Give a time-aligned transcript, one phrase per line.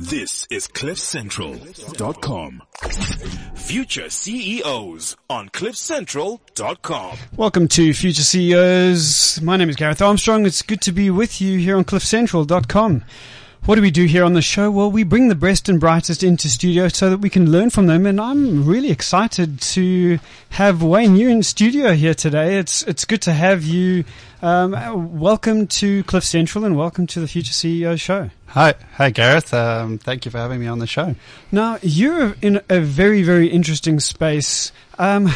[0.00, 2.62] This is CliffCentral.com.
[3.54, 7.18] Future CEOs on CliffCentral.com.
[7.36, 9.42] Welcome to Future CEOs.
[9.42, 10.46] My name is Gareth Armstrong.
[10.46, 13.04] It's good to be with you here on CliffCentral.com.
[13.66, 14.70] What do we do here on the show?
[14.70, 17.88] Well, we bring the best and brightest into studio so that we can learn from
[17.88, 18.06] them.
[18.06, 20.18] And I'm really excited to
[20.48, 22.56] have Wayne you in studio here today.
[22.56, 24.04] It's it's good to have you.
[24.40, 28.30] Um, welcome to Cliff Central and welcome to the Future CEO show.
[28.46, 29.52] Hi, hi Gareth.
[29.52, 31.14] Um, thank you for having me on the show.
[31.52, 34.72] Now you're in a very very interesting space.
[34.98, 35.30] Um,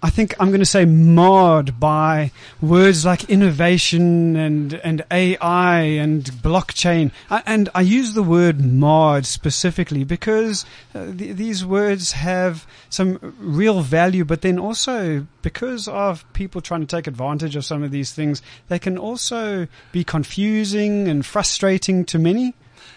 [0.00, 2.30] I think I'm going to say marred by
[2.60, 7.10] words like innovation and, and AI and blockchain.
[7.28, 13.80] And I use the word marred specifically because uh, th- these words have some real
[13.80, 18.12] value, but then also because of people trying to take advantage of some of these
[18.12, 22.54] things, they can also be confusing and frustrating to many.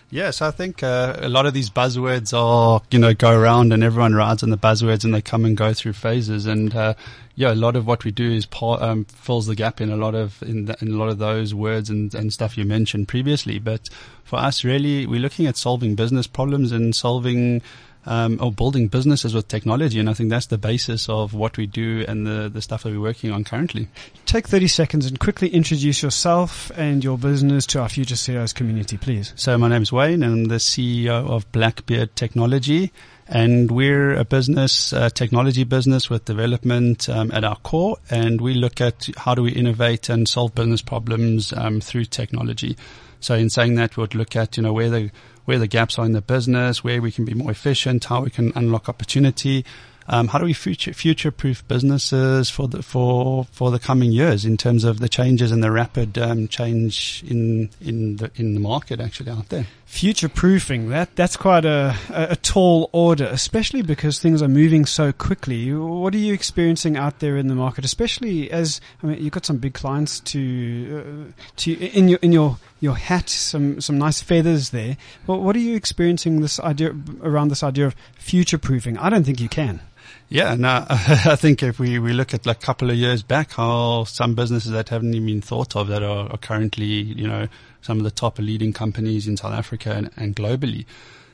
[0.10, 3.82] Yes, I think uh, a lot of these buzzwords are, you know, go around and
[3.82, 6.46] everyone rides on the buzzwords and they come and go through phases.
[6.46, 6.96] And uh,
[7.36, 10.14] yeah, a lot of what we do is um, fills the gap in a lot
[10.14, 13.58] of in, the, in, a lot of those words and, and stuff you mentioned previously.
[13.58, 13.90] But
[14.24, 17.62] for us, really, we're looking at solving business problems and solving
[18.06, 20.00] um, or building businesses with technology.
[20.00, 22.90] And I think that's the basis of what we do and the, the stuff that
[22.90, 23.88] we're working on currently.
[24.26, 28.98] Take 30 seconds and quickly introduce yourself and your business to our future CEOs community,
[28.98, 29.34] please.
[29.36, 32.92] So my name is Wayne and I'm the CEO of Blackbeard Technology.
[33.28, 37.96] And we're a business, a technology business with development um, at our core.
[38.10, 42.76] And we look at how do we innovate and solve business problems um, through technology.
[43.22, 45.12] So in saying that, we'd look at, you know, where the
[45.46, 48.30] where the gaps are in the business, where we can be more efficient, how we
[48.30, 49.66] can unlock opportunity.
[50.08, 54.46] Um, how do we future future proof businesses for the for for the coming years
[54.46, 58.60] in terms of the changes and the rapid um, change in in the in the
[58.60, 59.68] market actually out there?
[59.92, 65.12] Future proofing that that's quite a, a tall order, especially because things are moving so
[65.12, 65.72] quickly.
[65.74, 69.46] What are you experiencing out there in the market, especially as I mean you've got
[69.46, 74.22] some big clients to uh, to in your in your your hat, some some nice
[74.22, 74.96] feathers there.
[75.28, 78.98] Well, what are you experiencing this idea around this idea of future proofing?
[78.98, 79.82] I don't think you can.
[80.30, 83.52] Yeah, no, I think if we, we look at like a couple of years back,
[83.52, 87.50] how some businesses that haven't even been thought of that are, are currently, you know,
[87.82, 90.86] some of the top leading companies in South Africa and, and globally.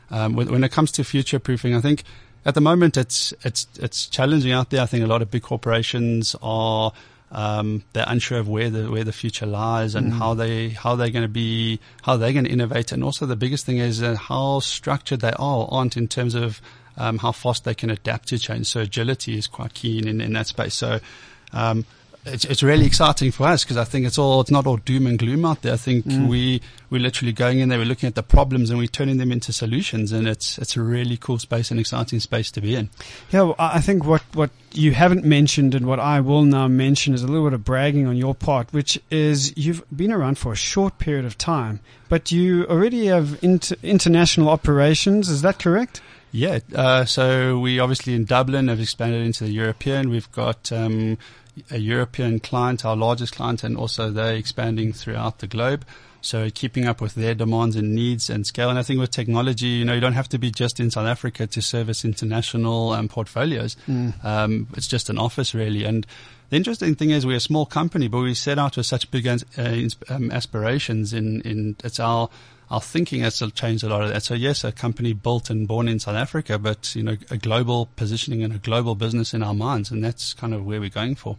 [0.09, 2.03] Um, when, when, it comes to future proofing, I think
[2.45, 4.81] at the moment it's, it's, it's challenging out there.
[4.81, 6.93] I think a lot of big corporations are,
[7.31, 10.17] um, they're unsure of where the, where the future lies and mm.
[10.17, 12.93] how they, how they're going to be, how they're going to innovate.
[12.93, 16.61] And also the biggest thing is uh, how structured they are, aren't in terms of
[16.95, 18.67] um, how fast they can adapt to change.
[18.67, 20.73] So agility is quite key in, in that space.
[20.73, 20.99] So,
[21.53, 21.85] um,
[22.27, 25.07] it's, it's really exciting for us because I think it's all, it's not all doom
[25.07, 25.73] and gloom out there.
[25.73, 26.27] I think mm.
[26.27, 29.31] we, we're literally going in there, we're looking at the problems and we're turning them
[29.31, 30.11] into solutions.
[30.11, 32.89] And it's, it's a really cool space and exciting space to be in.
[33.31, 33.43] Yeah.
[33.43, 37.23] Well, I think what, what you haven't mentioned and what I will now mention is
[37.23, 40.57] a little bit of bragging on your part, which is you've been around for a
[40.57, 41.79] short period of time,
[42.09, 45.29] but you already have inter- international operations.
[45.29, 46.01] Is that correct?
[46.31, 50.09] Yeah, uh, so we obviously in Dublin have expanded into the European.
[50.09, 51.17] We've got um,
[51.71, 55.85] a European client, our largest client, and also they're expanding throughout the globe.
[56.21, 58.69] So keeping up with their demands and needs and scale.
[58.69, 61.05] And I think with technology, you know, you don't have to be just in South
[61.05, 63.77] Africa to service international um, portfolios.
[63.87, 64.25] Mm.
[64.25, 65.85] Um, it's just an office really.
[65.85, 66.05] And
[66.49, 69.27] the interesting thing is we're a small company, but we set out with such big
[69.27, 69.37] uh,
[70.09, 72.29] um, aspirations in, in, it's our,
[72.69, 74.23] our thinking has changed a lot of that.
[74.23, 77.89] So yes, a company built and born in South Africa, but you know, a global
[77.95, 81.15] positioning and a global business in our minds, and that's kind of where we're going
[81.15, 81.37] for.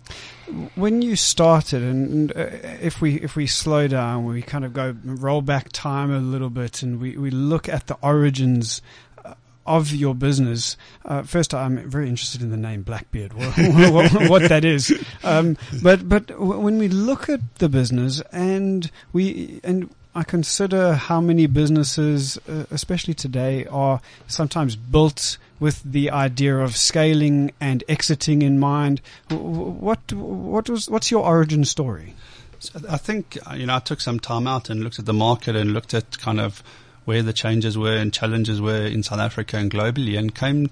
[0.75, 2.49] When you started, and uh,
[2.81, 6.50] if we if we slow down, we kind of go roll back time a little
[6.50, 8.81] bit, and we we look at the origins
[9.22, 9.34] uh,
[9.66, 10.78] of your business.
[11.05, 13.55] Uh, first, I'm very interested in the name Blackbeard, what,
[13.93, 14.93] what, what that is.
[15.22, 21.21] Um, but but when we look at the business and we and I consider how
[21.21, 28.43] many businesses, uh, especially today, are sometimes built with the idea of scaling and exiting
[28.43, 29.01] in mind.
[29.31, 32.15] What what was what's your origin story?
[32.59, 35.13] So I think uh, you know I took some time out and looked at the
[35.13, 36.63] market and looked at kind of
[37.04, 40.71] where the changes were and challenges were in South Africa and globally, and came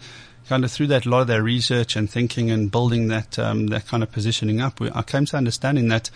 [0.49, 3.69] kind of through that a lot of their research and thinking and building that um,
[3.69, 4.81] that kind of positioning up.
[4.81, 6.11] I came to understanding that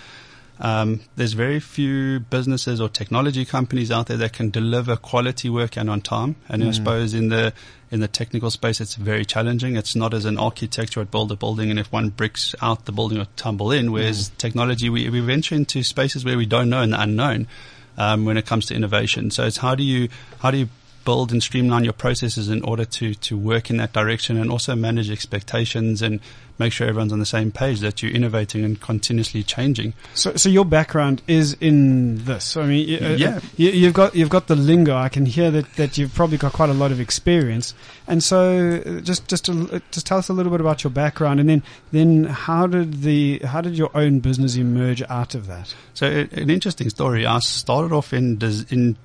[0.60, 5.76] um, there's very few businesses or technology companies out there that can deliver quality work
[5.76, 6.36] and on time.
[6.48, 6.68] And mm.
[6.68, 7.54] I suppose in the
[7.90, 9.76] in the technical space, it's very challenging.
[9.76, 12.92] It's not as an architect or build a building, and if one bricks out, the
[12.92, 13.90] building will tumble in.
[13.90, 14.36] Whereas mm.
[14.36, 17.48] technology, we, we venture into spaces where we don't know and the unknown
[17.96, 19.30] um, when it comes to innovation.
[19.30, 20.08] So it's how do you
[20.40, 20.68] how do you
[21.04, 24.74] build and streamline your processes in order to, to work in that direction and also
[24.74, 26.20] manage expectations and
[26.58, 29.94] make sure everyone's on the same page that you're innovating and continuously changing.
[30.14, 32.54] So, so your background is in this.
[32.56, 33.40] I mean, uh, Yeah.
[33.56, 34.94] you, you've got you've got the lingo.
[34.94, 37.74] I can hear that, that you've probably got quite a lot of experience.
[38.06, 40.90] And so, uh, just just to, uh, just tell us a little bit about your
[40.90, 41.62] background, and then
[41.92, 45.74] then how did the how did your own business emerge out of that?
[45.94, 47.24] So an interesting story.
[47.24, 48.38] I started off in
[48.68, 48.96] in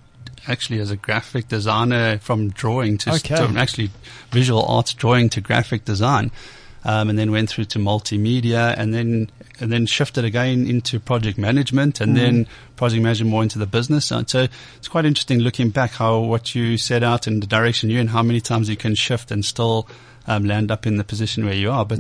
[0.47, 3.35] actually as a graphic designer from drawing to, Okay.
[3.35, 3.89] to actually
[4.31, 6.31] visual arts drawing to graphic design,
[6.83, 11.37] um, and then went through to multimedia, and then and then shifted again into project
[11.37, 12.45] management, and then
[12.75, 14.29] project management more into the business side.
[14.29, 14.47] So
[14.77, 18.09] it's quite interesting looking back how what you set out and the direction you and
[18.09, 19.87] how many times you can shift and still
[20.27, 21.85] um, land up in the position where you are.
[21.85, 21.99] But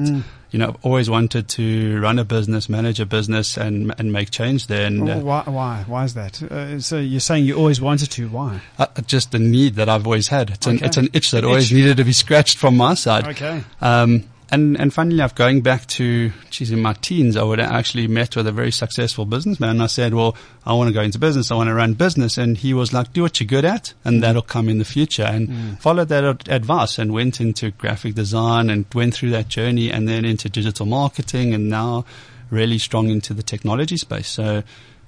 [0.51, 4.29] you know, I've always wanted to run a business, manage a business, and and make
[4.31, 4.85] change there.
[4.87, 6.41] And uh, why why why is that?
[6.41, 8.29] Uh, so you're saying you always wanted to?
[8.29, 8.61] Why?
[8.79, 10.49] uh, just the need that I've always had.
[10.51, 11.75] It's an it's an itch that An always itch.
[11.75, 13.27] needed to be scratched from my side.
[13.29, 13.63] Okay.
[13.81, 18.07] Um, and and funnily enough, going back to geez, in my teens, I would actually
[18.07, 19.71] met with a very successful businessman.
[19.71, 21.51] And I said, "Well, I want to go into business.
[21.51, 24.17] I want to run business." And he was like, "Do what you're good at, and
[24.17, 24.21] mm.
[24.21, 25.79] that'll come in the future." And mm.
[25.79, 30.25] followed that advice and went into graphic design and went through that journey, and then
[30.25, 32.05] into digital marketing, and now
[32.49, 34.27] really strong into the technology space.
[34.27, 34.63] So,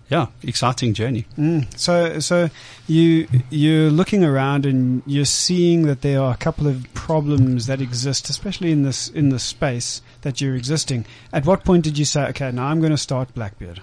[0.09, 1.25] yeah, exciting journey.
[1.37, 1.77] Mm.
[1.77, 2.49] So, so
[2.87, 7.81] you you're looking around and you're seeing that there are a couple of problems that
[7.81, 11.05] exist, especially in this in this space that you're existing.
[11.33, 13.81] At what point did you say, okay, now I'm going to start Blackbeard?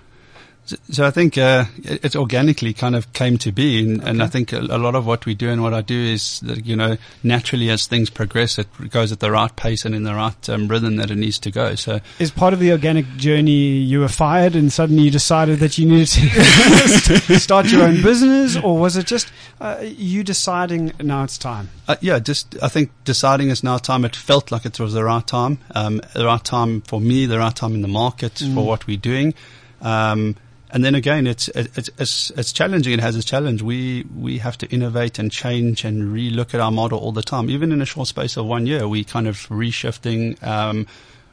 [0.66, 4.22] So, so I think uh, it, it organically kind of came to be, and, and
[4.22, 6.64] I think a, a lot of what we do and what I do is that
[6.64, 10.14] you know naturally as things progress, it goes at the right pace and in the
[10.14, 11.74] right um, rhythm that it needs to go.
[11.74, 15.76] So Is part of the organic journey you were fired and suddenly you decided that
[15.78, 21.24] you needed to start your own business, or was it just uh, you deciding now
[21.24, 21.68] it's time?
[21.88, 24.04] uh, yeah, just I think deciding it's now time.
[24.04, 27.38] It felt like it was the right time, um, the right time for me, the
[27.38, 29.34] right time in the market for what we're doing.
[29.82, 30.36] Um,
[30.74, 32.94] and then again, it's, it's it's it's challenging.
[32.94, 33.62] It has its challenge.
[33.62, 37.48] We we have to innovate and change and relook at our model all the time.
[37.48, 40.42] Even in a short space of one year, we kind of reshifting.
[40.42, 40.88] Um,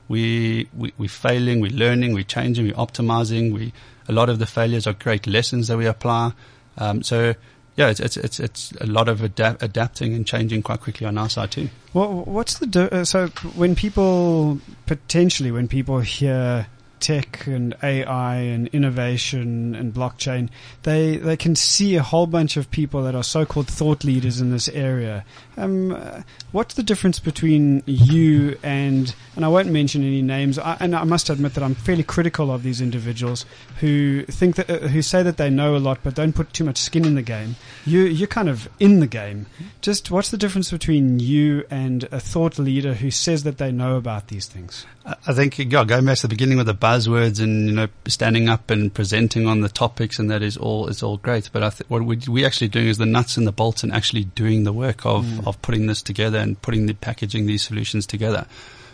[0.08, 3.52] we we we're failing, we're learning, we're changing, we're optimizing.
[3.52, 3.74] We
[4.08, 6.34] a lot of the failures are great lessons that we apply.
[6.78, 7.34] Um, so
[7.78, 11.18] yeah, it's it's it's it's a lot of adapt, adapting and changing quite quickly on
[11.18, 11.70] our side too.
[11.96, 16.68] Well, what's the uh, so when people potentially when people hear
[17.02, 20.50] tech and AI and innovation and blockchain,
[20.84, 24.52] they they can see a whole bunch of people that are so-called thought leaders in
[24.52, 25.26] this area.
[25.58, 26.22] Um, uh,
[26.52, 30.60] what's the difference between you and and I won't mention any names.
[30.60, 33.46] I, and I must admit that I'm fairly critical of these individuals
[33.80, 36.64] who think that uh, who say that they know a lot but don't put too
[36.64, 37.56] much skin in the game.
[37.86, 39.48] You you're kind of in the game.
[39.82, 43.96] Just what's the difference between you and a thought leader who says that they know
[43.96, 44.86] about these things?
[45.06, 48.50] I think yeah, going back to the beginning with the buzzwords and you know standing
[48.50, 51.50] up and presenting on the topics and that is all is all great.
[51.52, 53.94] But I think what we we actually doing is the nuts and the bolts and
[53.94, 55.48] actually doing the work of mm.
[55.48, 58.46] of putting this together and putting the packaging these solutions together.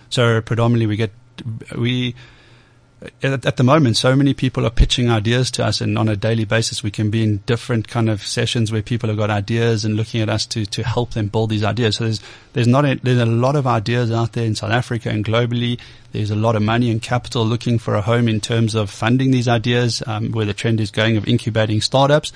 [0.09, 1.11] So predominantly we get
[1.77, 2.15] we
[3.21, 6.15] at, at the moment, so many people are pitching ideas to us, and on a
[6.15, 9.85] daily basis, we can be in different kind of sessions where people have got ideas
[9.85, 11.97] and looking at us to, to help them build these ideas.
[11.97, 12.21] So there's
[12.53, 15.79] there's not a, there's a lot of ideas out there in South Africa and globally.
[16.11, 19.29] There's a lot of money and capital looking for a home in terms of funding
[19.29, 22.31] these ideas, um, where the trend is going of incubating startups.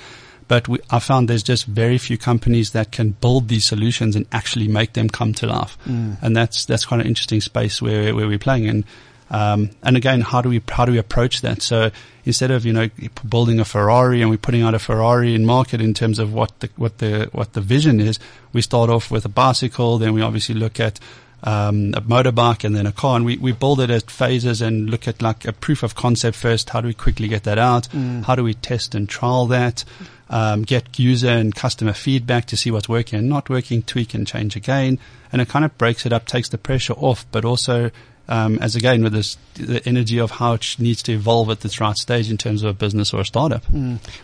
[0.46, 4.26] But we, I found there's just very few companies that can build these solutions and
[4.30, 5.76] actually make them come to life.
[6.22, 8.84] And that's that's quite an interesting space where where we're playing in.
[9.32, 11.62] Um, and again, how do we how do we approach that?
[11.62, 11.90] So
[12.24, 12.90] instead of you know
[13.26, 16.60] building a Ferrari and we're putting out a Ferrari in market in terms of what
[16.60, 18.18] the what the what the vision is,
[18.52, 21.00] we start off with a bicycle, then we obviously look at
[21.44, 24.90] um, a motorbike and then a car, and we, we build it as phases and
[24.90, 26.70] look at like a proof of concept first.
[26.70, 27.88] How do we quickly get that out?
[28.22, 29.84] How do we test and trial that?
[30.30, 34.26] Um, get user and customer feedback to see what's working and not working, tweak and
[34.26, 34.98] change again,
[35.30, 37.90] and it kind of breaks it up, takes the pressure off, but also
[38.32, 41.78] um, as again with this the energy of how it needs to evolve at this
[41.80, 43.62] right stage in terms of a business or a startup.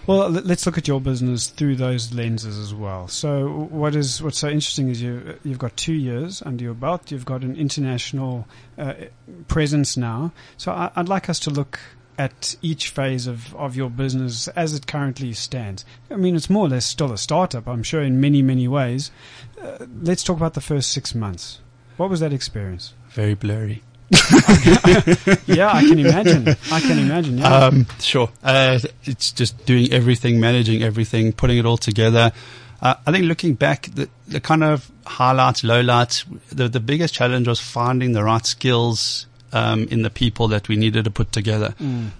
[0.06, 3.08] Well, let's look at your business through those lenses as well.
[3.08, 7.10] So, what is what's so interesting is you you've got two years under your belt.
[7.10, 8.48] You've got an international
[8.78, 8.94] uh,
[9.46, 10.32] presence now.
[10.56, 11.78] So, I, I'd like us to look
[12.16, 15.84] at each phase of, of your business as it currently stands.
[16.10, 19.10] I mean, it's more or less still a startup, I'm sure, in many many ways.
[19.60, 21.60] Uh, let's talk about the first six months.
[21.98, 22.94] What was that experience?
[23.10, 23.82] Very blurry.
[25.46, 26.48] yeah, I can imagine.
[26.72, 27.38] I can imagine.
[27.38, 27.54] Yeah.
[27.54, 28.30] Um, sure.
[28.42, 32.32] Uh, it's just doing everything, managing everything, putting it all together.
[32.80, 37.48] Uh, I think looking back, the, the kind of highlights, lowlights, the, the biggest challenge
[37.48, 41.74] was finding the right skills um, in the people that we needed to put together.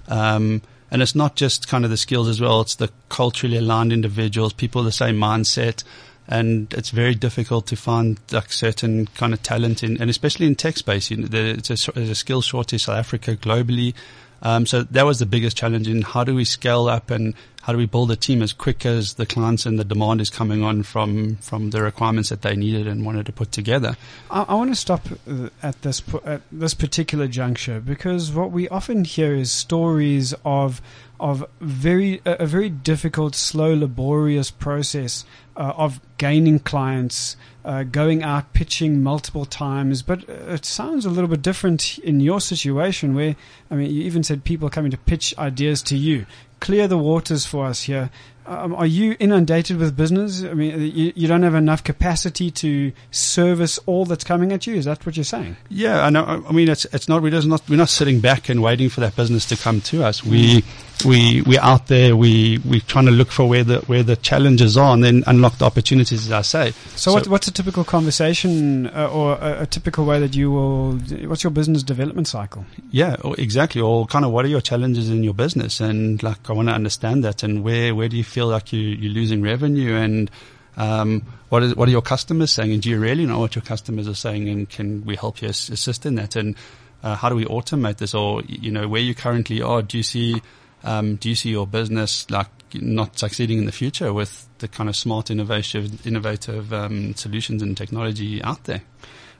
[0.08, 3.92] Um, and it's not just kind of the skills as well; it's the culturally aligned
[3.92, 5.84] individuals, people with the same mindset.
[6.28, 10.56] And it's very difficult to find like certain kind of talent in, and especially in
[10.56, 11.10] tech space.
[11.10, 13.94] You know, there's a, there's a skill shortage in South Africa globally.
[14.42, 17.72] Um, so that was the biggest challenge in how do we scale up and how
[17.72, 20.62] do we build a team as quick as the clients and the demand is coming
[20.62, 23.96] on from, from the requirements that they needed and wanted to put together.
[24.30, 28.68] I, I want to stop uh, at this at this particular juncture because what we
[28.68, 30.80] often hear is stories of
[31.20, 35.24] of very a, very difficult, slow, laborious process
[35.56, 40.02] uh, of gaining clients, uh, going out pitching multiple times.
[40.02, 43.34] But it sounds a little bit different in your situation, where
[43.70, 46.26] I mean, you even said people coming to pitch ideas to you.
[46.60, 48.10] Clear the waters for us here.
[48.48, 50.42] Um, are you inundated with business?
[50.42, 54.74] I mean, you, you don't have enough capacity to service all that's coming at you.
[54.74, 55.58] Is that what you're saying?
[55.68, 56.24] Yeah, I know.
[56.24, 59.14] I mean, it's it's not we're not we're not sitting back and waiting for that
[59.16, 60.24] business to come to us.
[60.24, 60.64] We
[61.04, 62.16] we we're out there.
[62.16, 65.58] We we're trying to look for where the where the challenges are and then unlock
[65.58, 66.72] the opportunities, as I say.
[66.96, 70.92] So, what, what's a typical conversation uh, or a, a typical way that you will?
[71.28, 72.64] What's your business development cycle?
[72.90, 73.80] Yeah, exactly.
[73.80, 75.80] Or kind of what are your challenges in your business?
[75.80, 77.42] And like, I want to understand that.
[77.42, 79.96] And where, where do you feel like you, you're losing revenue?
[79.96, 80.30] And,
[80.76, 82.72] um, what is, what are your customers saying?
[82.72, 84.48] And do you really know what your customers are saying?
[84.48, 86.36] And can we help you assist in that?
[86.36, 86.56] And,
[87.02, 88.14] uh, how do we automate this?
[88.14, 90.40] Or, you know, where you currently are, do you see,
[90.84, 94.88] um, do you see your business like not succeeding in the future with the kind
[94.88, 98.82] of smart, innovative, innovative, um, solutions and technology out there?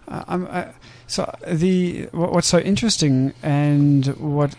[0.09, 0.73] Uh, I,
[1.07, 4.55] so the what's so interesting and what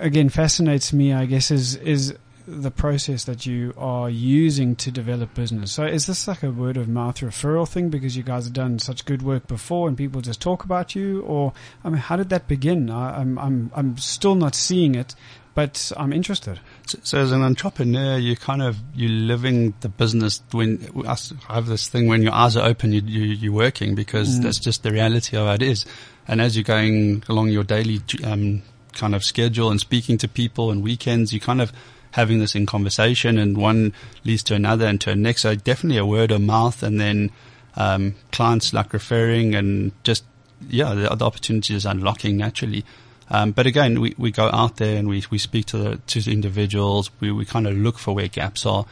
[0.00, 2.14] again fascinates me, I guess, is is
[2.46, 5.72] the process that you are using to develop business.
[5.72, 8.78] So is this like a word of mouth referral thing because you guys have done
[8.78, 11.52] such good work before and people just talk about you, or
[11.84, 12.90] I mean, how did that begin?
[12.90, 15.14] I, I'm I'm I'm still not seeing it,
[15.54, 16.60] but I'm interested.
[16.86, 20.42] So, so as an entrepreneur, you kind of you're living the business.
[20.52, 21.16] When I
[21.48, 24.42] have this thing, when your eyes are open, you, you you're working because Mm.
[24.44, 25.84] that's just the reality of how it is.
[26.28, 30.70] And as you're going along your daily um, kind of schedule and speaking to people
[30.70, 31.72] and weekends, you kind of
[32.12, 33.92] having this in conversation, and one
[34.24, 35.42] leads to another and to a next.
[35.42, 37.30] So definitely a word of mouth, and then
[37.76, 40.24] um, clients like referring and just
[40.68, 42.84] yeah, the, opportunities unlocking naturally.
[43.30, 46.20] Um, but again, we, we go out there and we, we speak to the, to
[46.20, 47.10] the individuals.
[47.20, 48.84] We, we kind of look for where gaps are,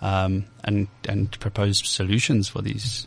[0.00, 3.06] um, and, and propose solutions for these.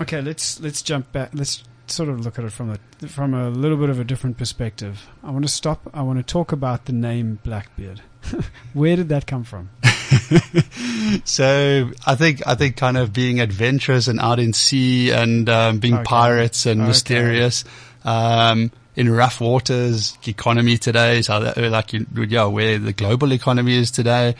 [0.00, 1.30] Okay, let's let's jump back.
[1.32, 4.36] Let's sort of look at it from a from a little bit of a different
[4.38, 5.06] perspective.
[5.22, 5.88] I want to stop.
[5.92, 8.00] I want to talk about the name Blackbeard.
[8.72, 9.70] Where did that come from?
[11.24, 15.78] So I think, I think kind of being adventurous and out in sea and, um,
[15.78, 16.02] being Okay.
[16.04, 16.88] pirates and Okay.
[16.88, 17.64] mysterious,
[18.04, 23.76] um, in rough waters, economy today, so that, like, you, yeah, where the global economy
[23.76, 24.34] is today.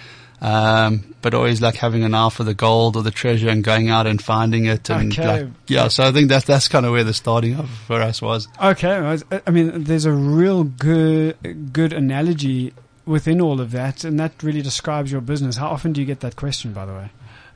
[0.45, 3.89] Um, but always like having an eye for the gold or the treasure and going
[3.89, 4.91] out and finding it.
[4.91, 5.45] And Okay.
[5.45, 8.21] like, yeah, so I think that's, that's kind of where the starting of for us
[8.21, 8.47] was.
[8.63, 12.75] Okay, I mean, there's a real good good analogy
[13.07, 15.57] within all of that, and that really describes your business.
[15.57, 17.11] How often do you get that question, by the way?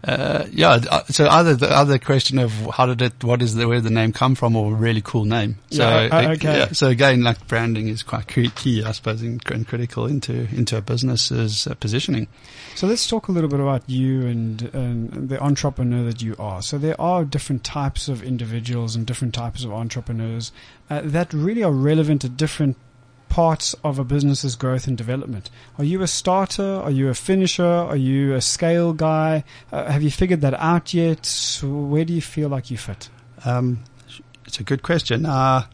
[0.05, 0.79] Uh, yeah.
[0.91, 3.91] uh, So either the other question of how did it, what is the, where the
[3.91, 5.57] name come from or a really cool name.
[5.71, 6.59] So, Yeah, uh, okay.
[6.59, 10.77] yeah, so again, like branding is quite key, I suppose, and and critical into, into
[10.77, 12.29] a business's uh, positioning.
[12.77, 16.63] So let's talk a little bit about you and, and the entrepreneur that you are.
[16.63, 20.53] So there are different types of individuals and different types of entrepreneurs
[20.91, 22.77] uh, that really are relevant at different
[23.29, 25.51] parts of a business's growth and development.
[25.79, 26.63] Are you a starter?
[26.63, 27.65] Are you a finisher?
[27.65, 29.45] Are you a scale guy?
[29.71, 31.61] Uh, have you figured that out yet?
[31.63, 33.09] Where do you feel like you fit?
[33.45, 33.85] Um,
[34.47, 35.27] it's a good question.
[35.27, 35.67] Uh,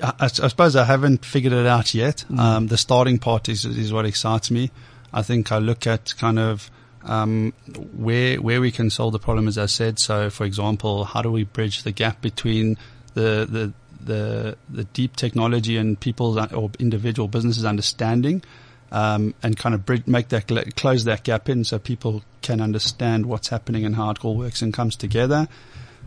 [0.00, 2.24] I, I suppose I haven't figured it out yet.
[2.30, 2.38] Mm.
[2.38, 4.70] Um, the starting part is, is what excites me.
[5.12, 6.70] I think I look at kind of,
[7.04, 7.52] um,
[7.96, 9.98] where, where we can solve the problem, as I said.
[9.98, 12.76] So, for example, how do we bridge the gap between
[13.14, 18.42] the, the, the, the deep technology and people's or individual businesses understanding,
[18.90, 23.26] um, and kind of bridge, make that, close that gap in so people can understand
[23.26, 25.48] what's happening and how it all works and comes together.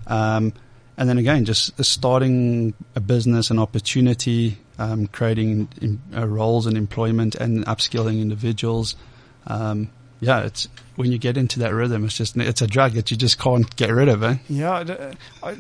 [0.07, 0.53] Um,
[0.97, 6.77] and then again, just starting a business, an opportunity, um, creating in, uh, roles and
[6.77, 8.95] employment and upskilling individuals.
[9.47, 9.89] Um,
[10.21, 13.17] yeah, it's when you get into that rhythm, it's just it's a drug that you
[13.17, 14.23] just can't get rid of.
[14.23, 14.35] Eh?
[14.47, 15.13] Yeah, uh,
[15.43, 15.57] I-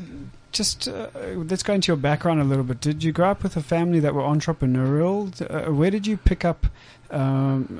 [0.53, 2.81] just uh, let's go into your background a little bit.
[2.81, 5.31] Did you grow up with a family that were entrepreneurial?
[5.49, 6.67] Uh, where did you pick up
[7.09, 7.79] um,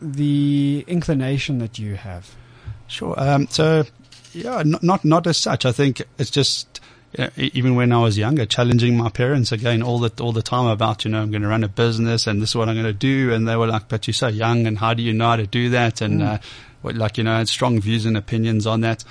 [0.00, 2.34] the inclination that you have?
[2.86, 3.14] Sure.
[3.18, 3.84] Um, so,
[4.32, 5.66] yeah, not, not not as such.
[5.66, 6.67] I think it's just
[7.36, 11.04] even when I was younger, challenging my parents again all the all the time about
[11.04, 12.92] you know I'm going to run a business and this is what I'm going to
[12.92, 15.36] do, and they were like, "But you're so young, and how do you know how
[15.36, 16.38] to do that?" And uh,
[16.82, 19.04] what, like you know, had strong views and opinions on that.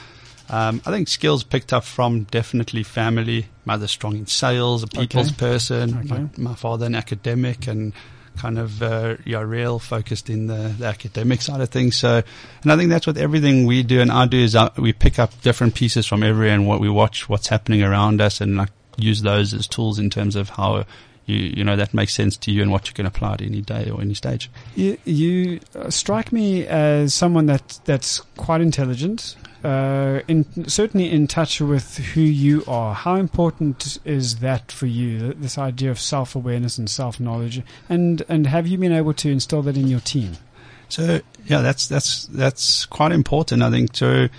[0.50, 3.48] Um, I think skills picked up from definitely family.
[3.66, 5.36] Mother strong in sales, a people's Okay.
[5.38, 5.98] person.
[5.98, 6.08] Okay.
[6.38, 7.92] My, my father an academic and
[8.38, 11.96] kind of uh, yeah, real focused in the, the academic side of things.
[11.96, 12.22] So,
[12.64, 15.20] and I think that's what everything we do and I do is uh, we pick
[15.20, 18.70] up different pieces from everywhere and what we watch, what's happening around us, and like
[18.98, 20.86] use those as tools in terms of how
[21.28, 23.62] you you know that makes sense to you and what you can apply at any
[23.62, 24.50] day or any stage.
[24.76, 31.28] You, you uh, strike me as someone that that's quite intelligent, uh, in, certainly in
[31.28, 32.96] touch with who you are.
[32.96, 35.34] How important is that for you?
[35.34, 39.30] This idea of self awareness and self knowledge, and and have you been able to
[39.30, 40.38] instill that in your team?
[40.90, 43.62] So yeah, that's that's that's quite important.
[43.62, 44.30] I think to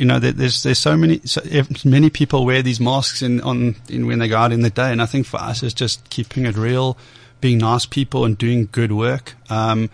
[0.00, 3.42] you know there, there's there's so many so if many people wear these masks in
[3.42, 5.74] on in when they go out in the day, and I think for us it's
[5.74, 6.96] just keeping it real,
[7.42, 9.34] being nice people and doing good work.
[9.50, 9.90] Um,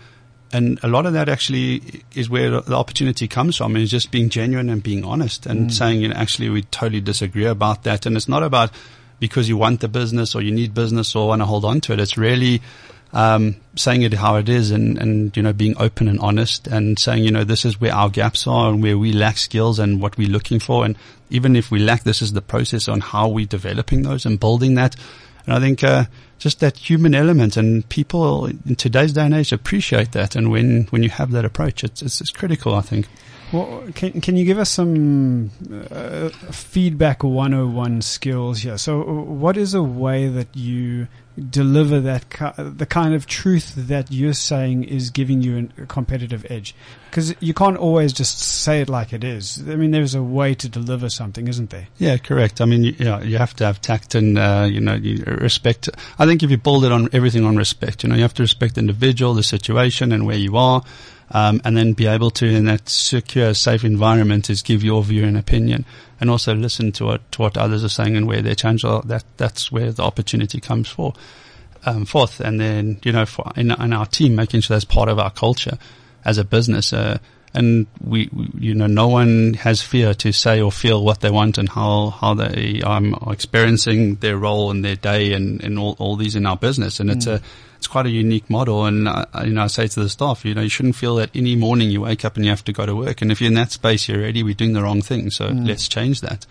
[0.53, 4.29] and a lot of that actually is where the opportunity comes from is just being
[4.29, 8.05] genuine and being honest and saying, you know, actually we totally disagree about that.
[8.05, 8.71] And it's not about
[9.19, 11.91] because you want the business or you need business or want to hold on to
[11.91, 11.99] it.
[11.99, 12.61] It's really,
[13.13, 16.99] um, saying it how it is and, and, you know, being open and honest and
[16.99, 20.01] saying, you know, this is where our gaps are and where we lack skills and
[20.01, 20.85] what we're looking for.
[20.85, 20.97] And
[21.29, 24.75] even if we lack, this is the process on how we're developing those and building
[24.75, 24.95] that.
[25.45, 26.05] And I think, uh,
[26.39, 30.35] just that human element and people in today's day and age appreciate that.
[30.35, 33.07] And when, when you have that approach, it's, it's, it's critical, I think.
[33.51, 35.51] Well, can can you give us some
[35.89, 38.77] uh, feedback 101 skills here?
[38.77, 41.07] So, uh, what is a way that you
[41.49, 45.85] deliver that ki- the kind of truth that you're saying is giving you an- a
[45.85, 46.73] competitive edge?
[47.09, 49.63] Because you can't always just say it like it is.
[49.69, 51.87] I mean, there's a way to deliver something, isn't there?
[51.97, 52.59] Yeah, correct.
[52.61, 55.23] I mean, you, you know, you have to have tact and, uh, you know, you
[55.25, 55.89] respect.
[56.19, 58.43] I think if you build it on everything on respect, you know, you have to
[58.43, 60.83] respect the individual, the situation and where you are.
[61.29, 65.25] Um, and then be able to, in that secure, safe environment, is give your view
[65.25, 65.83] and opinion,
[66.21, 69.01] and also listen to what to what others are saying and where their change are.
[69.01, 71.13] That that's where the opportunity comes for
[71.85, 72.39] um, forth.
[72.39, 75.31] And then you know, for in, in our team, making sure that's part of our
[75.31, 75.77] culture
[76.23, 76.93] as a business.
[76.93, 77.17] Uh,
[77.53, 81.31] and we, we, you know, no one has fear to say or feel what they
[81.31, 85.79] want and how, how they um, are experiencing their role and their day and, and
[85.79, 86.99] all, all these in our business.
[86.99, 87.41] And it's a,
[87.77, 88.85] it's quite a unique model.
[88.85, 91.29] And, uh, you know, I say to the staff, you know, you shouldn't feel that
[91.35, 93.21] any morning you wake up and you have to go to work.
[93.21, 95.29] And if you're in that space, you're already, we're doing the wrong thing.
[95.31, 96.45] So let's change that.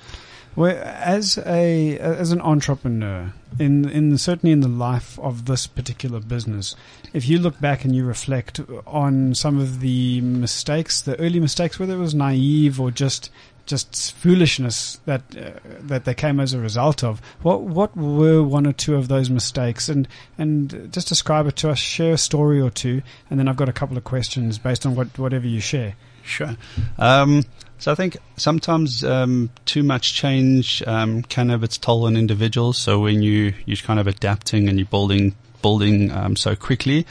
[0.56, 6.18] Well, as a as an entrepreneur, in in certainly in the life of this particular
[6.18, 6.74] business,
[7.12, 11.78] if you look back and you reflect on some of the mistakes, the early mistakes,
[11.78, 13.30] whether it was naive or just
[13.66, 15.50] just foolishness that uh,
[15.82, 19.28] that they came as a result of, what what were one or two of those
[19.28, 23.48] mistakes, and and just describe it to us, share a story or two, and then
[23.48, 25.94] I've got a couple of questions based on what whatever you share.
[26.24, 26.56] Sure.
[26.98, 27.44] Um,
[27.78, 32.78] so I think sometimes um, too much change um, can have its toll on individuals.
[32.78, 37.06] So when you you're kind of adapting and you're building building um, so quickly,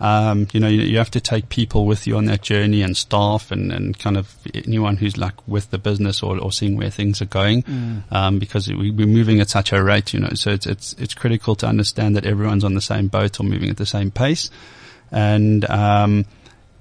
[0.00, 2.96] um, you know you, you have to take people with you on that journey and
[2.96, 6.90] staff and, and kind of anyone who's like with the business or, or seeing where
[6.90, 7.64] things are going,
[8.10, 10.12] um, because we, we're moving at such a rate.
[10.12, 13.40] You know, so it's it's it's critical to understand that everyone's on the same boat
[13.40, 14.50] or moving at the same pace,
[15.10, 16.26] and um,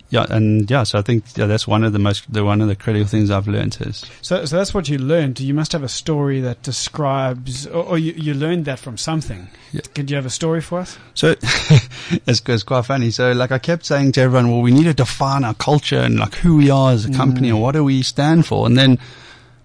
[0.09, 2.67] yeah, and yeah, so I think yeah, that's one of the most, the one of
[2.67, 5.39] the critical things I've learned is So, so that's what you learned.
[5.39, 9.49] You must have a story that describes, or, or you, you learned that from something.
[9.71, 9.81] Yeah.
[9.93, 10.97] Could you have a story for us?
[11.13, 11.35] so.
[12.27, 13.11] it's, it's quite funny.
[13.11, 16.17] So like I kept saying to everyone, well, we need to define our culture and
[16.19, 17.61] like who we are as a company and mm.
[17.61, 18.99] what do we stand for, and then.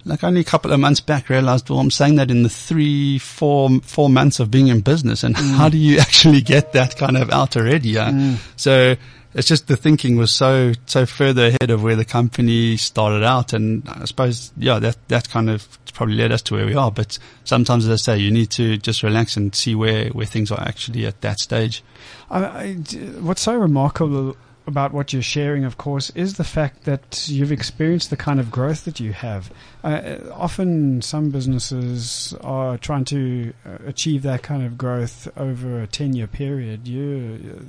[0.07, 3.18] Like only a couple of months back realized, well, I'm saying that in the three,
[3.18, 5.55] four, four months of being in business and mm.
[5.57, 7.90] how do you actually get that kind of out already?
[7.90, 8.09] Yeah.
[8.09, 8.38] Mm.
[8.57, 8.96] So
[9.35, 13.53] it's just the thinking was so, so further ahead of where the company started out.
[13.53, 16.90] And I suppose, yeah, that, that kind of probably led us to where we are.
[16.90, 20.51] But sometimes, as I say, you need to just relax and see where, where things
[20.51, 21.85] are actually at that stage.
[22.31, 22.73] I, I,
[23.21, 28.11] what's so remarkable about what you're sharing, of course, is the fact that you've experienced
[28.11, 29.51] the kind of growth that you have.
[29.83, 35.87] Uh, often, some businesses are trying to uh, achieve that kind of growth over a
[35.87, 36.87] ten-year period.
[36.87, 37.64] You,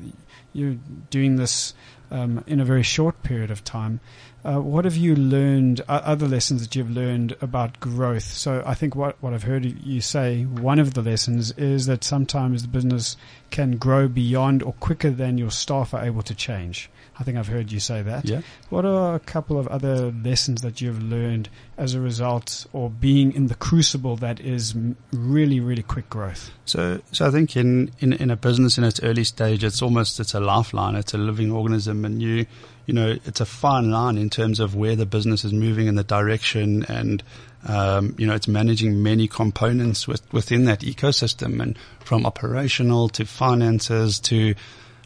[0.54, 0.77] you're
[1.10, 1.73] doing this
[2.12, 4.00] um, in a very short period of time.
[4.43, 8.24] Uh, what have you learned, uh, other lessons that you've learned about growth?
[8.24, 12.04] So I think what, what I've heard you say, one of the lessons is that
[12.04, 13.17] sometimes the business
[13.52, 16.89] can grow beyond or quicker than your staff are able to change.
[17.19, 18.26] I think I've heard you say that.
[18.26, 18.41] Yeah.
[18.69, 21.50] What are a couple of other lessons that you've learned
[21.81, 24.75] as a result or being in the crucible that is
[25.11, 26.51] really, really quick growth?
[26.65, 30.19] So, so I think in, in, in a business in its early stage, it's almost,
[30.19, 30.93] it's a lifeline.
[30.95, 32.45] It's a living organism and you,
[32.85, 35.95] you know, it's a fine line in terms of where the business is moving in
[35.95, 37.23] the direction and,
[37.67, 43.25] um, you know, it's managing many components with, within that ecosystem and from operational to
[43.25, 44.53] finances to,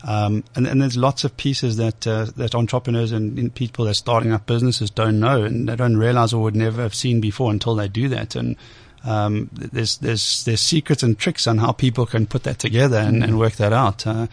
[0.08, 3.92] um, and, and, there's lots of pieces that uh, that entrepreneurs and, and, people that
[3.92, 7.20] are starting up businesses don't know and they don't realize or would never have seen
[7.20, 8.36] before until they do that.
[8.36, 8.56] And
[9.04, 13.24] um, there's there's there's secrets and tricks on how people can put that together and,
[13.24, 14.06] and work that out.
[14.06, 14.28] Uh,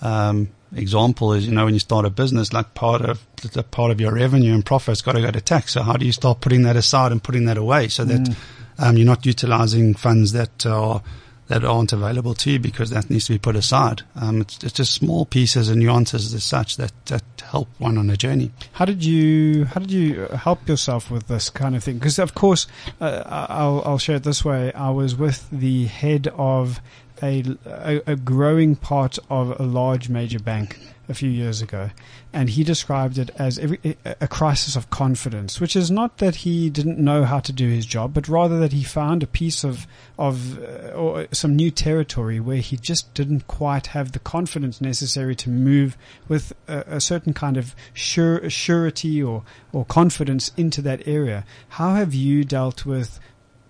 [0.00, 3.90] um, example is you know when you start a business, like part of the part
[3.90, 5.72] of your revenue and profit's got to go to tax.
[5.72, 8.36] So how do you start putting that aside and putting that away so that mm.
[8.78, 11.02] Um, you're not utilizing funds that are
[11.48, 14.02] that aren't available to you because that needs to be put aside.
[14.14, 18.10] Um, it's, it's, just small pieces and nuances as such that, that help one on
[18.10, 18.52] a journey.
[18.72, 21.98] How did you how did you help yourself with this kind of thing?
[21.98, 22.66] Because of course,
[23.00, 24.72] uh, I'll I'll share it this way.
[24.72, 26.80] I was with the head of
[27.22, 30.78] a, a, a growing part of a large major bank
[31.08, 31.90] a few years ago,
[32.34, 36.68] and he described it as every, a crisis of confidence, which is not that he
[36.68, 39.86] didn't know how to do his job, but rather that he found a piece of
[40.18, 45.34] of uh, or some new territory where he just didn't quite have the confidence necessary
[45.34, 45.96] to move
[46.28, 51.44] with a, a certain kind of sure, surety or or confidence into that area.
[51.70, 53.18] How have you dealt with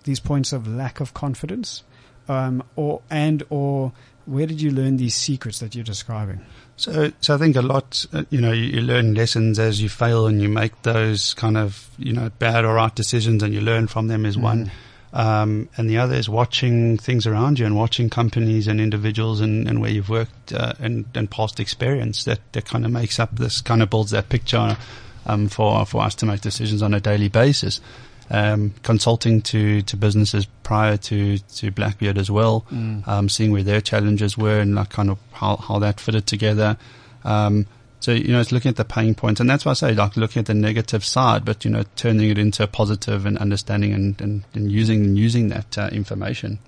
[0.03, 1.83] these points of lack of confidence,
[2.29, 3.91] um, or and or
[4.25, 6.39] where did you learn these secrets that you're describing?
[6.77, 9.89] So, so I think a lot, uh, you know, you, you, learn lessons as you
[9.89, 13.59] fail and you make those kind of, you know, bad or right decisions and you
[13.59, 14.43] learn from them is mm.
[14.43, 14.71] one.
[15.11, 19.67] Um, and the other is watching things around you and watching companies and individuals and,
[19.67, 23.35] and where you've worked uh, and, and past experience that, that kind of makes up
[23.35, 24.77] this kind of builds that picture
[25.25, 27.81] um, for for us to make decisions on a daily basis
[28.29, 33.07] um, consulting to, to businesses prior to, to Blackbeard as well, mm.
[33.07, 36.77] um, seeing where their challenges were and like kind of how, how that fitted together.
[37.23, 37.65] Um,
[38.01, 39.41] so, you know, it's looking at the pain points.
[39.41, 42.29] And that's why I say, like, looking at the negative side, but, you know, turning
[42.29, 46.59] it into a positive and understanding and, and, and using, and using that uh, information.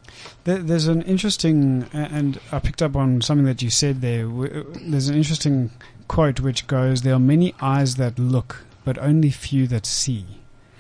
[0.44, 4.28] There's an interesting, and I picked up on something that you said there.
[4.28, 5.72] There's an interesting
[6.10, 10.26] quote which goes, There are many eyes that look, but only few that see.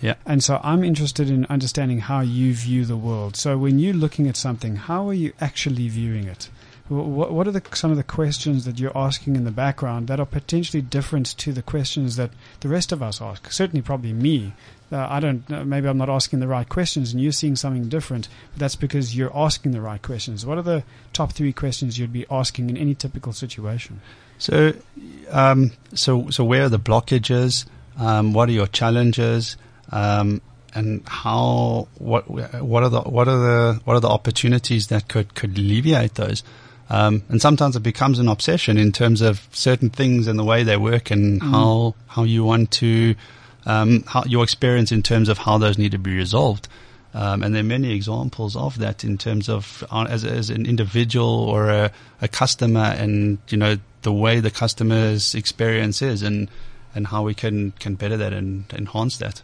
[0.01, 0.15] Yeah.
[0.25, 3.35] And so I'm interested in understanding how you view the world.
[3.35, 6.49] So when you're looking at something, how are you actually viewing it?
[6.89, 10.19] What, what are the, some of the questions that you're asking in the background that
[10.19, 13.49] are potentially different to the questions that the rest of us ask?
[13.49, 14.53] Certainly, probably me.
[14.91, 15.49] Uh, I don't.
[15.49, 18.27] Uh, maybe I'm not asking the right questions, and you're seeing something different.
[18.51, 20.45] But that's because you're asking the right questions.
[20.45, 20.83] What are the
[21.13, 24.01] top three questions you'd be asking in any typical situation?
[24.37, 24.73] So,
[25.29, 27.65] um, so, so where are the blockages?
[27.97, 29.55] Um, what are your challenges?
[29.91, 30.41] Um,
[30.73, 35.33] and how what what are the what are the what are the opportunities that could
[35.35, 36.43] could alleviate those.
[36.89, 40.63] Um, and sometimes it becomes an obsession in terms of certain things and the way
[40.63, 41.49] they work and mm.
[41.49, 43.15] how how you want to
[43.65, 46.67] um, how your experience in terms of how those need to be resolved.
[47.13, 50.65] Um, and there are many examples of that in terms of uh, as, as an
[50.65, 56.49] individual or a, a customer and you know the way the customer's experience is and
[56.93, 59.41] and how we can, can better that and enhance that.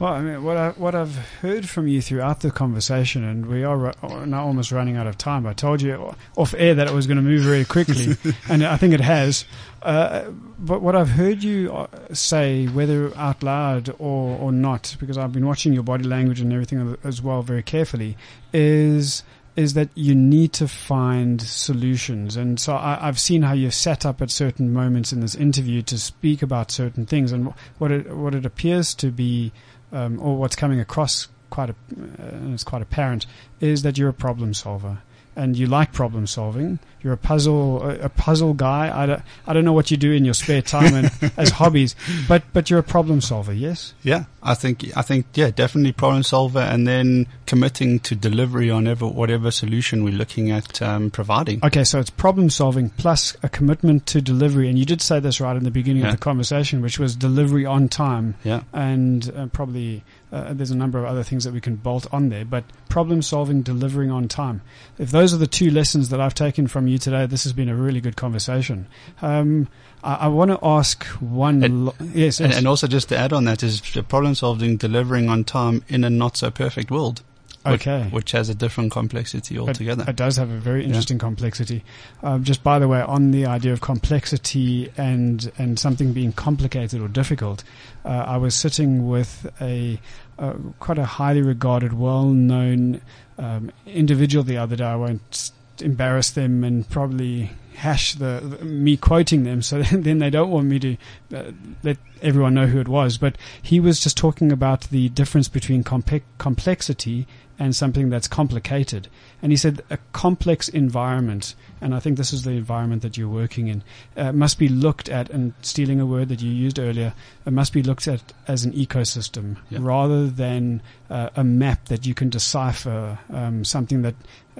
[0.00, 3.62] Well, I mean, what I what I've heard from you throughout the conversation, and we
[3.62, 3.94] are
[4.26, 5.46] now almost running out of time.
[5.46, 8.16] I told you off air that it was going to move very quickly,
[8.48, 9.44] and I think it has.
[9.82, 15.16] Uh, but what I've heard you uh, say, whether out loud or or not, because
[15.16, 18.16] I've been watching your body language and everything as well very carefully,
[18.52, 19.22] is
[19.56, 22.36] is that you need to find solutions.
[22.36, 25.80] And so I, have seen how you've set up at certain moments in this interview
[25.82, 27.30] to speak about certain things.
[27.30, 29.52] And what it, what it appears to be,
[29.94, 33.26] um, or what's coming across quite, a, uh, it's quite apparent,
[33.60, 34.98] is that you're a problem solver
[35.36, 36.78] and you like problem solving.
[37.02, 38.90] You're a puzzle a, puzzle guy.
[38.94, 41.94] I don't, I don't know what you do in your spare time and as hobbies,
[42.26, 43.52] but but you're a problem solver.
[43.52, 43.92] Yes.
[44.02, 48.86] Yeah, I think I think yeah, definitely problem solver, and then committing to delivery on
[48.86, 51.60] ever, whatever solution we're looking at um, providing.
[51.62, 55.42] Okay, so it's problem solving plus a commitment to delivery, and you did say this
[55.42, 56.08] right in the beginning yeah.
[56.08, 58.34] of the conversation, which was delivery on time.
[58.44, 62.06] Yeah, and uh, probably Uh, there's a number of other things that we can bolt
[62.12, 64.60] on there, but problem solving, delivering on time.
[64.98, 67.68] If those are the two lessons that I've taken from you today, this has been
[67.68, 68.88] a really good conversation.
[69.22, 69.68] Um,
[70.02, 71.62] I, I want to ask one.
[71.62, 72.58] And- lo- yes, And, yes.
[72.58, 76.10] and also just to add on that is problem solving, delivering on time in a
[76.10, 77.22] not so perfect world.
[77.64, 78.08] Which- Okay.
[78.10, 80.04] Which, has a different complexity altogether.
[80.08, 81.82] It, does have a very interesting complexity.
[82.22, 87.00] Um, just by the way, on the idea of complexity and and something being complicated
[87.00, 87.64] or difficult,
[88.04, 89.98] uh, I was sitting with a
[90.38, 93.00] uh, quite a highly regarded, well-known
[93.38, 94.84] um, individual the other day.
[94.84, 95.50] I won't
[95.80, 100.66] embarrass them and probably hash the, the me quoting them, so then they don't want
[100.66, 100.96] me to
[101.34, 101.50] uh,
[101.82, 103.18] let everyone know who it was.
[103.18, 107.26] But he was just talking about the difference between compe- complexity
[107.58, 109.08] and something that's complicated.
[109.40, 113.28] And he said a complex environment, and I think this is the environment that you're
[113.28, 113.82] working in,
[114.16, 117.12] uh, must be looked at, and stealing a word that you used earlier,
[117.46, 119.78] it must be looked at as an ecosystem Yeah.
[119.82, 124.14] rather than uh, a map that you can decipher, um, something that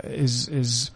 [0.04, 0.90] is, is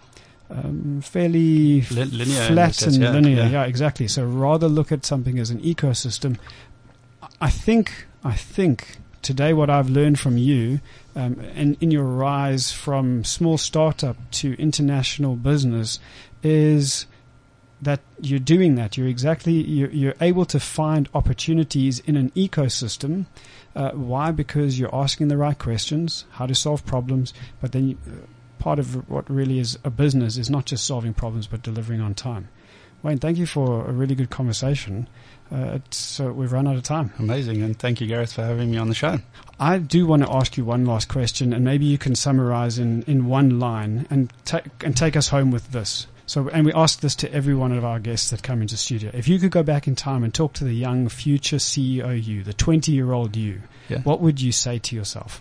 [0.51, 3.37] um, fairly Li- linear flat sense, and yeah, linear.
[3.45, 3.49] yeah.
[3.51, 4.07] Yeah, exactly.
[4.09, 6.39] So rather look at something as an ecosystem.
[7.41, 10.81] I think, I think today what I've learned from you,
[11.14, 15.98] um, and in your rise from small startup to international business,
[16.42, 17.07] is
[17.81, 18.96] that you're doing that.
[18.96, 23.26] You're exactly you're, you're able to find opportunities in an ecosystem.
[23.76, 24.31] Uh, why?
[24.31, 27.88] Because you're asking the right questions, how to solve problems, but then.
[27.90, 28.26] You, uh,
[28.59, 32.14] Part of what really is a business is not just solving problems, but delivering on
[32.14, 32.48] time.
[33.03, 35.09] Wayne, thank you for a really good conversation.
[35.51, 37.13] Uh, it's, so we've run out of time.
[37.19, 37.63] Amazing.
[37.63, 39.19] And thank you, Gareth, for having me on the show.
[39.59, 43.03] I do want to ask you one last question, and maybe you can summarize in,
[43.05, 46.07] in one line and take and take us home with this.
[46.27, 49.11] So, and we ask this to every one of our guests that come into studio.
[49.15, 52.43] If you could go back in time and talk to the young future CEO you,
[52.43, 54.01] the 20 year old you, Yeah.
[54.03, 55.41] what would you say to yourself?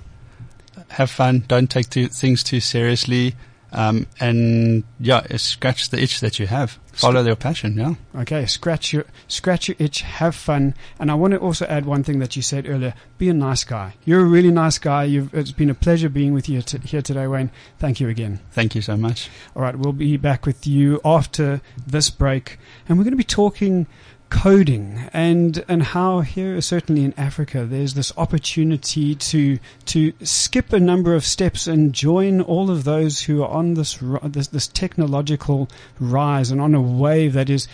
[0.89, 1.43] Have fun.
[1.49, 3.35] Don't take too, things too seriously.
[3.71, 6.79] Um, and yeah, scratch the itch that you have.
[6.93, 7.77] Follow your passion.
[7.77, 7.93] Yeah.
[8.21, 12.03] Okay, scratch your scratch your itch, have fun, and I want to also add one
[12.03, 13.93] thing that you said earlier: be a nice guy.
[14.05, 15.03] You're a really nice guy.
[15.03, 17.51] You've, it's been a pleasure being with you t- here today, Wayne.
[17.77, 18.39] Thank you again.
[18.51, 19.29] Thank you so much.
[19.55, 23.23] All right, we'll be back with you after this break, and we're going to be
[23.23, 23.85] talking
[24.29, 30.79] coding and and how here certainly in Africa there's this opportunity to to skip a
[30.79, 35.69] number of steps and join all of those who are on this this, this technological
[35.99, 37.67] rise and on a wave that is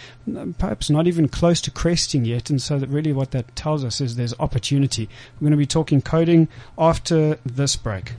[0.60, 4.00] perhaps not even close to cresting yet and so that really what that tells us
[4.00, 8.14] is there's opportunity we're going to be talking coding after this break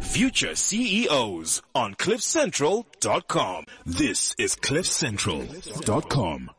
[0.00, 3.66] Future CEOs on CliffCentral.com.
[3.84, 6.50] This is CliffCentral.com.